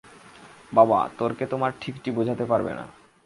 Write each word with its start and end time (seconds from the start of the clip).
বাবা, 0.73 0.99
তর্কে 1.17 1.45
তোমাকে 1.45 1.77
ঠিকটি 1.81 2.09
বোঝাতে 2.11 2.45
পারব 2.45 2.67
না। 2.69 2.85